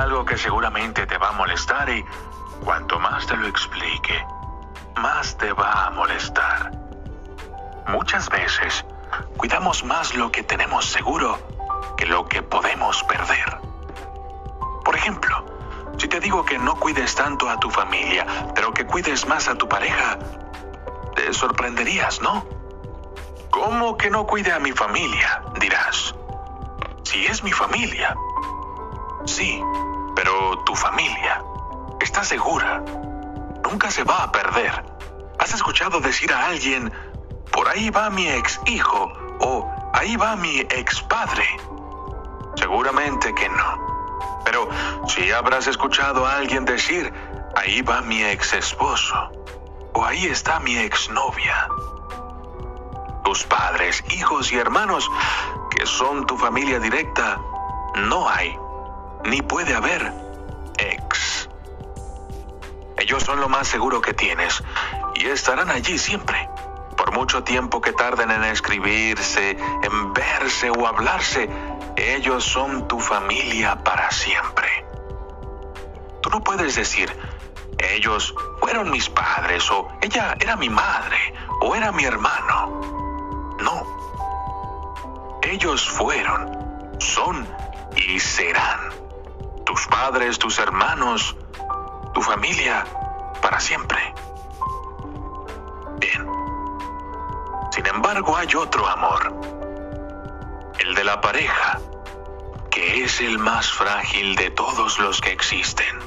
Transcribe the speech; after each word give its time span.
Algo 0.00 0.24
que 0.24 0.38
seguramente 0.38 1.06
te 1.06 1.18
va 1.18 1.28
a 1.28 1.32
molestar 1.32 1.90
y 1.90 2.02
cuanto 2.64 2.98
más 2.98 3.26
te 3.26 3.36
lo 3.36 3.46
explique, 3.46 4.26
más 4.96 5.36
te 5.36 5.52
va 5.52 5.88
a 5.88 5.90
molestar. 5.90 6.70
Muchas 7.86 8.30
veces 8.30 8.86
cuidamos 9.36 9.84
más 9.84 10.14
lo 10.14 10.32
que 10.32 10.42
tenemos 10.42 10.86
seguro 10.86 11.38
que 11.98 12.06
lo 12.06 12.26
que 12.26 12.40
podemos 12.40 13.02
perder. 13.02 13.58
Por 14.82 14.96
ejemplo, 14.96 15.44
si 15.98 16.08
te 16.08 16.18
digo 16.18 16.46
que 16.46 16.58
no 16.58 16.76
cuides 16.76 17.14
tanto 17.14 17.50
a 17.50 17.60
tu 17.60 17.70
familia, 17.70 18.26
pero 18.54 18.72
que 18.72 18.86
cuides 18.86 19.26
más 19.26 19.48
a 19.48 19.54
tu 19.56 19.68
pareja, 19.68 20.18
te 21.14 21.30
sorprenderías, 21.34 22.22
¿no? 22.22 22.46
¿Cómo 23.50 23.98
que 23.98 24.08
no 24.08 24.26
cuide 24.26 24.50
a 24.50 24.60
mi 24.60 24.72
familia? 24.72 25.42
dirás. 25.60 26.14
Si 27.02 27.26
es 27.26 27.42
mi 27.42 27.52
familia. 27.52 28.16
Sí, 29.26 29.62
tu 30.70 30.76
familia 30.76 31.42
está 31.98 32.22
segura. 32.22 32.80
Nunca 33.64 33.90
se 33.90 34.04
va 34.04 34.22
a 34.22 34.30
perder. 34.30 34.70
¿Has 35.40 35.52
escuchado 35.52 35.98
decir 35.98 36.32
a 36.32 36.46
alguien, 36.46 36.92
por 37.50 37.66
ahí 37.66 37.90
va 37.90 38.08
mi 38.08 38.28
ex 38.28 38.60
hijo 38.66 39.12
o 39.40 39.68
ahí 39.92 40.14
va 40.14 40.36
mi 40.36 40.60
ex 40.60 41.02
padre? 41.02 41.44
Seguramente 42.54 43.34
que 43.34 43.48
no. 43.48 44.40
Pero 44.44 44.68
si 45.08 45.32
habrás 45.32 45.66
escuchado 45.66 46.24
a 46.24 46.36
alguien 46.36 46.64
decir, 46.64 47.12
ahí 47.56 47.82
va 47.82 48.00
mi 48.02 48.22
ex 48.22 48.52
esposo 48.52 49.32
o 49.92 50.04
ahí 50.04 50.26
está 50.26 50.60
mi 50.60 50.76
exnovia. 50.76 51.66
Tus 53.24 53.42
padres, 53.42 54.04
hijos 54.10 54.52
y 54.52 54.58
hermanos, 54.58 55.10
que 55.76 55.84
son 55.84 56.26
tu 56.26 56.38
familia 56.38 56.78
directa, 56.78 57.40
no 57.96 58.28
hay, 58.28 58.56
ni 59.24 59.42
puede 59.42 59.74
haber. 59.74 60.29
Ellos 63.00 63.22
son 63.22 63.40
lo 63.40 63.48
más 63.48 63.66
seguro 63.66 64.02
que 64.02 64.12
tienes 64.12 64.62
y 65.14 65.26
estarán 65.26 65.70
allí 65.70 65.96
siempre. 65.96 66.50
Por 66.98 67.14
mucho 67.14 67.42
tiempo 67.42 67.80
que 67.80 67.94
tarden 67.94 68.30
en 68.30 68.44
escribirse, 68.44 69.52
en 69.52 70.12
verse 70.12 70.70
o 70.70 70.86
hablarse, 70.86 71.48
ellos 71.96 72.44
son 72.44 72.86
tu 72.88 73.00
familia 73.00 73.82
para 73.82 74.10
siempre. 74.10 74.68
Tú 76.20 76.28
no 76.28 76.44
puedes 76.44 76.76
decir, 76.76 77.10
ellos 77.78 78.34
fueron 78.60 78.90
mis 78.90 79.08
padres 79.08 79.70
o 79.70 79.88
ella 80.02 80.36
era 80.38 80.56
mi 80.56 80.68
madre 80.68 81.16
o 81.62 81.74
era 81.74 81.92
mi 81.92 82.04
hermano. 82.04 82.80
No. 83.60 85.38
Ellos 85.42 85.88
fueron, 85.88 86.94
son 87.00 87.48
y 87.96 88.20
serán 88.20 88.90
tus 89.64 89.86
padres, 89.86 90.38
tus 90.38 90.58
hermanos, 90.58 91.34
tu 92.20 92.26
familia 92.26 92.84
para 93.40 93.58
siempre. 93.58 93.98
Bien. 95.98 96.26
Sin 97.72 97.86
embargo, 97.86 98.36
hay 98.36 98.54
otro 98.54 98.86
amor. 98.86 99.34
El 100.78 100.94
de 100.94 101.04
la 101.04 101.18
pareja, 101.22 101.80
que 102.70 103.04
es 103.04 103.20
el 103.22 103.38
más 103.38 103.72
frágil 103.72 104.36
de 104.36 104.50
todos 104.50 104.98
los 104.98 105.20
que 105.22 105.32
existen. 105.32 105.98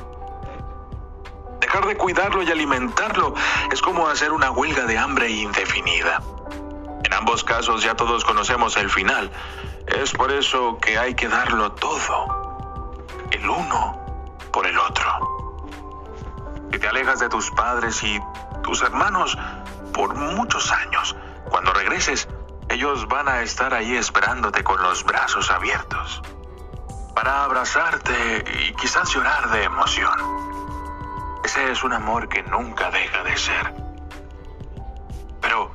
Dejar 1.60 1.88
de 1.88 1.98
cuidarlo 1.98 2.44
y 2.44 2.52
alimentarlo 2.52 3.34
es 3.72 3.82
como 3.82 4.08
hacer 4.08 4.32
una 4.32 4.52
huelga 4.52 4.86
de 4.86 4.98
hambre 4.98 5.32
indefinida. 5.32 6.22
En 7.04 7.14
ambos 7.14 7.44
casos 7.44 7.82
ya 7.82 7.96
todos 7.96 8.24
conocemos 8.24 8.78
el 8.78 8.92
final. 8.92 9.32
Es 9.88 10.12
por 10.12 10.32
eso 10.32 10.78
que 10.80 11.00
hay 11.00 11.16
que 11.16 11.28
darlo 11.28 11.72
todo. 11.72 13.02
El 13.32 13.50
uno 13.50 14.00
por 14.52 14.68
el 14.68 14.78
otro. 14.78 15.43
Si 16.74 16.80
te 16.80 16.88
alejas 16.88 17.20
de 17.20 17.30
tus 17.30 17.52
padres 17.52 18.02
y 18.02 18.20
tus 18.64 18.82
hermanos 18.82 19.38
por 19.94 20.16
muchos 20.16 20.72
años, 20.72 21.16
cuando 21.48 21.72
regreses, 21.72 22.28
ellos 22.68 23.08
van 23.08 23.28
a 23.28 23.42
estar 23.44 23.76
ahí 23.76 23.96
esperándote 23.96 24.64
con 24.64 24.82
los 24.82 25.04
brazos 25.04 25.52
abiertos. 25.52 26.24
Para 27.14 27.44
abrazarte 27.44 28.44
y 28.60 28.74
quizás 28.74 29.14
llorar 29.14 29.52
de 29.52 29.66
emoción. 29.66 30.20
Ese 31.44 31.72
es 31.72 31.84
un 31.84 31.94
amor 31.94 32.28
que 32.28 32.42
nunca 32.42 32.90
deja 32.90 33.24
de 33.24 33.38
ser. 33.38 33.76
Pero 35.42 35.72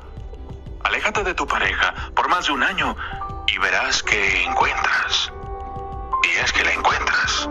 aléjate 0.83 1.23
de 1.23 1.35
tu 1.35 1.47
pareja 1.47 1.95
por 2.17 2.29
más 2.29 2.47
de 2.47 2.55
un 2.55 2.65
año 2.65 2.97
y 3.47 3.57
verás 3.59 4.03
que 4.03 4.43
encuentras. 4.43 5.33
Y 6.25 6.39
es 6.39 6.53
que 6.53 6.65
la 6.65 6.73
encuentras. 6.73 7.49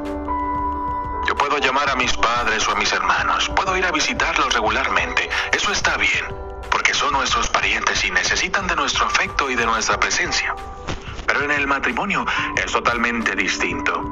Puedo 1.47 1.65
llamar 1.65 1.89
a 1.89 1.95
mis 1.95 2.11
padres 2.17 2.67
o 2.67 2.73
a 2.73 2.75
mis 2.75 2.91
hermanos, 2.91 3.49
puedo 3.55 3.77
ir 3.77 3.85
a 3.85 3.91
visitarlos 3.93 4.53
regularmente, 4.53 5.29
eso 5.53 5.71
está 5.71 5.95
bien, 5.95 6.25
porque 6.69 6.93
son 6.93 7.13
nuestros 7.13 7.47
parientes 7.47 8.03
y 8.03 8.11
necesitan 8.11 8.67
de 8.67 8.75
nuestro 8.75 9.05
afecto 9.05 9.49
y 9.49 9.55
de 9.55 9.65
nuestra 9.65 9.97
presencia. 9.97 10.53
Pero 11.25 11.43
en 11.43 11.51
el 11.51 11.65
matrimonio 11.65 12.25
es 12.57 12.69
totalmente 12.69 13.33
distinto. 13.33 14.03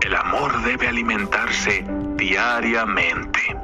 El 0.00 0.16
amor 0.16 0.60
debe 0.62 0.88
alimentarse 0.88 1.84
diariamente. 2.16 3.56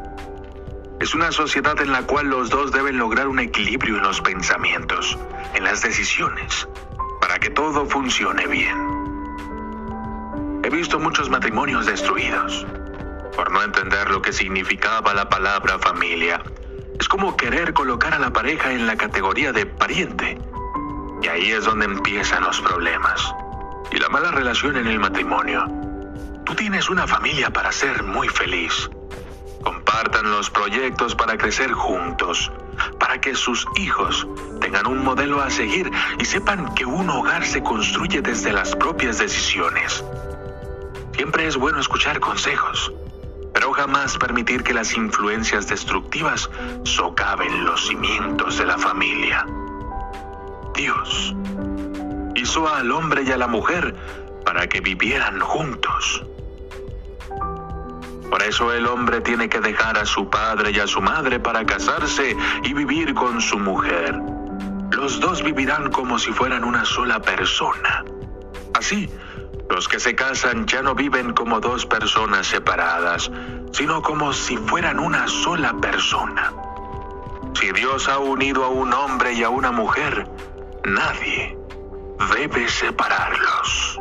Es 1.01 1.13
una 1.13 1.33
sociedad 1.33 1.81
en 1.81 1.91
la 1.91 2.03
cual 2.03 2.29
los 2.29 2.51
dos 2.51 2.71
deben 2.71 2.99
lograr 2.99 3.27
un 3.27 3.41
equilibrio 3.41 3.97
en 3.97 4.05
los 4.05 4.21
pensamientos, 4.21 5.19
en 5.55 5.65
las 5.65 5.83
decisiones, 5.83 6.69
para 7.21 7.41
que 7.41 7.51
todo 7.51 7.85
funcione 7.85 8.47
bien. 8.47 8.79
He 10.63 10.71
visto 10.71 11.01
muchos 11.01 11.29
matrimonios 11.29 11.85
destruidos 11.85 12.65
por 13.39 13.53
no 13.53 13.63
entender 13.63 14.11
lo 14.11 14.21
que 14.21 14.33
significaba 14.33 15.15
la 15.15 15.29
palabra 15.29 15.79
familia. 15.79 16.43
Es 16.99 17.07
como 17.07 17.37
querer 17.37 17.73
colocar 17.73 18.13
a 18.13 18.19
la 18.19 18.33
pareja 18.33 18.73
en 18.73 18.85
la 18.85 18.97
categoría 18.97 19.53
de 19.53 19.65
pariente. 19.65 20.41
Y 21.23 21.29
ahí 21.29 21.53
es 21.53 21.65
donde 21.65 21.85
empiezan 21.85 22.43
los 22.43 22.61
problemas. 22.61 23.33
Y 23.93 23.99
la 23.99 24.09
mala 24.09 24.33
relación 24.33 24.77
en 24.77 24.89
el 24.89 24.99
matrimonio. 24.99 25.67
Tú 26.45 26.57
tienes 26.57 26.91
una 26.91 27.07
familia 27.07 27.51
para 27.51 27.71
ser 27.71 28.03
muy 28.03 28.27
feliz. 28.27 28.91
Compartan 29.63 30.33
los 30.33 30.51
proyectos 30.51 31.15
para 31.15 31.39
crecer 31.39 31.71
juntos, 31.71 32.51
para 32.99 33.21
que 33.21 33.37
sus 33.37 33.69
hijos 33.77 34.27
tengan 34.61 34.89
un 34.89 35.05
modelo 35.05 35.41
a 35.41 35.49
seguir 35.49 35.89
y 36.19 36.25
sepan 36.25 36.75
que 36.75 36.85
un 36.85 37.09
hogar 37.09 37.47
se 37.47 37.63
construye 37.63 38.21
desde 38.21 38.53
las 38.53 38.75
propias 38.75 39.19
decisiones. 39.19 40.05
Siempre 41.13 41.47
es 41.47 41.57
bueno 41.57 41.79
escuchar 41.79 42.19
consejos, 42.19 42.93
pero 43.59 43.73
jamás 43.73 44.17
permitir 44.17 44.63
que 44.63 44.73
las 44.73 44.95
influencias 44.95 45.67
destructivas 45.67 46.49
socaven 46.85 47.65
los 47.65 47.89
cimientos 47.89 48.57
de 48.57 48.65
la 48.65 48.79
familia. 48.79 49.45
Dios 50.77 51.35
hizo 52.37 52.73
al 52.73 52.93
hombre 52.93 53.25
y 53.27 53.33
a 53.33 53.37
la 53.37 53.49
mujer 53.49 53.97
para 54.45 54.69
que 54.69 54.81
vivieran 54.81 55.41
juntos. 55.41 56.25
Por 58.31 58.41
eso 58.45 58.73
el 58.73 58.87
hombre 58.87 59.23
tiene 59.23 59.49
que 59.49 59.59
dejar 59.59 59.99
a 59.99 60.07
su 60.07 60.31
padre 60.31 60.71
y 60.71 60.79
a 60.79 60.87
su 60.87 61.01
madre 61.01 61.41
para 61.41 61.67
casarse 61.67 62.37
y 62.63 62.73
vivir 62.73 63.13
con 63.13 63.41
su 63.41 63.59
mujer. 63.59 64.15
Los 64.93 65.19
dos 65.19 65.43
vivirán 65.43 65.91
como 65.91 66.21
si 66.21 66.31
fueran 66.31 66.63
una 66.63 66.85
sola 66.85 67.21
persona. 67.21 68.05
Así, 68.75 69.11
los 69.71 69.89
que 69.89 70.01
se 70.01 70.15
casan 70.15 70.67
ya 70.67 70.83
no 70.83 70.95
viven 70.95 71.33
como 71.33 71.61
dos 71.61 71.87
personas 71.87 72.47
separadas, 72.47 73.31
sino 73.73 74.03
como 74.03 74.33
si 74.33 74.57
fueran 74.57 74.99
una 74.99 75.29
sola 75.29 75.75
persona. 75.81 76.53
Si 77.55 77.73
Dios 77.73 78.09
ha 78.09 78.19
unido 78.19 78.65
a 78.65 78.69
un 78.69 78.93
hombre 78.93 79.33
y 79.33 79.43
a 79.43 79.51
una 79.51 79.73
mujer, 79.73 80.29
nadie 80.85 81.59
debe 82.35 82.69
separarlos. 82.69 83.99